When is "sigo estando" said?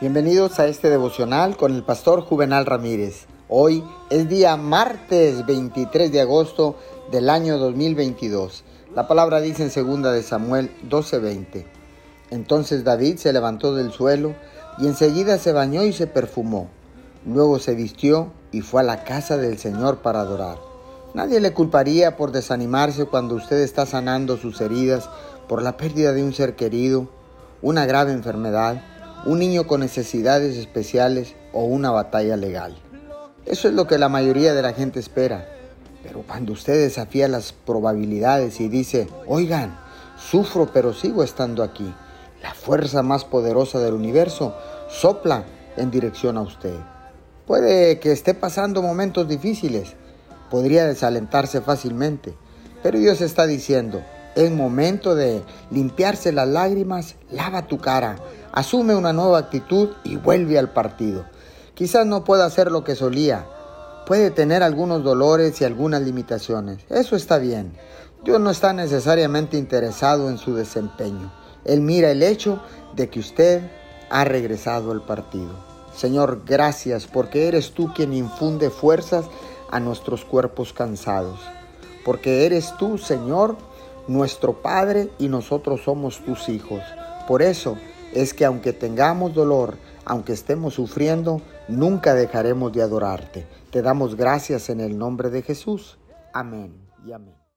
40.94-41.62